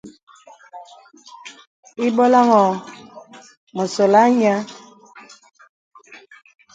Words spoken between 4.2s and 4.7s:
nyɛ.